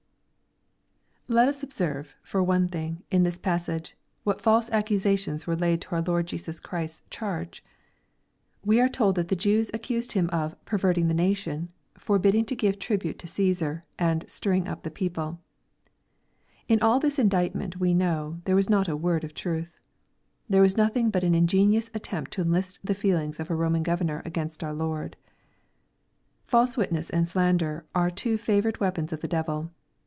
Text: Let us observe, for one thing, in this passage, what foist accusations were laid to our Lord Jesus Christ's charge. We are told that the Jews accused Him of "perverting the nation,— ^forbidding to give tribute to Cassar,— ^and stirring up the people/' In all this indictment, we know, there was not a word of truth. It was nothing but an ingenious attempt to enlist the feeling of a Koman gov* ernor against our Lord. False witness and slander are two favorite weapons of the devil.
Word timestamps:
Let 1.27 1.47
us 1.47 1.63
observe, 1.63 2.13
for 2.23 2.43
one 2.43 2.67
thing, 2.67 3.03
in 3.09 3.23
this 3.23 3.37
passage, 3.37 3.95
what 4.25 4.41
foist 4.41 4.69
accusations 4.71 5.47
were 5.47 5.55
laid 5.55 5.79
to 5.81 5.95
our 5.95 6.01
Lord 6.01 6.27
Jesus 6.27 6.59
Christ's 6.59 7.03
charge. 7.09 7.63
We 8.65 8.81
are 8.81 8.89
told 8.89 9.15
that 9.15 9.29
the 9.29 9.35
Jews 9.37 9.71
accused 9.73 10.11
Him 10.11 10.27
of 10.31 10.57
"perverting 10.65 11.07
the 11.07 11.13
nation,— 11.13 11.71
^forbidding 11.97 12.45
to 12.47 12.55
give 12.55 12.79
tribute 12.79 13.17
to 13.19 13.27
Cassar,— 13.27 13.85
^and 13.99 14.29
stirring 14.29 14.67
up 14.67 14.83
the 14.83 14.91
people/' 14.91 15.37
In 16.67 16.81
all 16.81 16.99
this 16.99 17.17
indictment, 17.17 17.79
we 17.79 17.93
know, 17.93 18.41
there 18.43 18.57
was 18.57 18.69
not 18.69 18.89
a 18.89 18.97
word 18.97 19.23
of 19.23 19.33
truth. 19.33 19.79
It 20.49 20.59
was 20.59 20.75
nothing 20.75 21.11
but 21.11 21.23
an 21.23 21.33
ingenious 21.33 21.89
attempt 21.93 22.31
to 22.31 22.41
enlist 22.41 22.79
the 22.83 22.93
feeling 22.93 23.33
of 23.39 23.49
a 23.49 23.53
Koman 23.53 23.83
gov* 23.83 23.99
ernor 23.99 24.25
against 24.25 24.65
our 24.65 24.73
Lord. 24.73 25.15
False 26.45 26.75
witness 26.75 27.09
and 27.09 27.25
slander 27.25 27.85
are 27.95 28.11
two 28.11 28.37
favorite 28.37 28.81
weapons 28.81 29.13
of 29.13 29.21
the 29.21 29.29
devil. 29.29 29.71